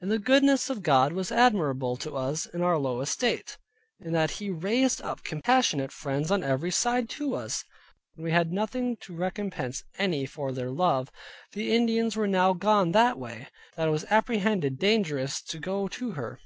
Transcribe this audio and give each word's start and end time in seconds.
And 0.00 0.10
the 0.10 0.18
goodness 0.18 0.70
of 0.70 0.82
God 0.82 1.12
was 1.12 1.30
admirable 1.30 1.98
to 1.98 2.16
us 2.16 2.46
in 2.46 2.62
our 2.62 2.78
low 2.78 3.02
estate, 3.02 3.58
in 4.00 4.12
that 4.12 4.30
He 4.40 4.48
raised 4.48 5.02
up 5.02 5.20
passionate 5.44 5.92
friends 5.92 6.30
on 6.30 6.42
every 6.42 6.70
side 6.70 7.10
to 7.10 7.34
us, 7.34 7.64
when 8.14 8.24
we 8.24 8.30
had 8.30 8.50
nothing 8.50 8.96
to 9.02 9.14
recompense 9.14 9.84
any 9.98 10.24
for 10.24 10.52
their 10.52 10.70
love. 10.70 11.12
The 11.52 11.70
Indians 11.74 12.16
were 12.16 12.26
now 12.26 12.54
gone 12.54 12.92
that 12.92 13.18
way, 13.18 13.48
that 13.76 13.88
it 13.88 13.90
was 13.90 14.06
apprehended 14.08 14.78
dangerous 14.78 15.42
to 15.42 15.58
go 15.58 15.86
to 15.86 16.12
her. 16.12 16.40